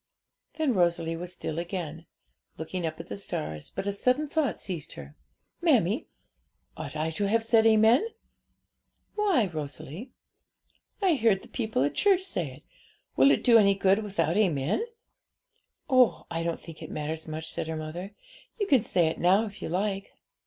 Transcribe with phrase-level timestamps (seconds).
[0.55, 2.07] Then Rosalie was still again,
[2.57, 5.15] looking at the stars; but a sudden thought seized her.
[5.61, 6.07] 'Mammie,
[6.75, 8.07] ought I to have said amen?'
[9.13, 10.09] 'Why, Rosalie?'
[11.03, 12.63] 'I heard the people at church say it.
[13.15, 14.87] Will it do any good without amen?'
[15.87, 18.15] 'Oh, I don't think it matters much,' said her mother;
[18.59, 20.09] 'you can say it now, if you like.'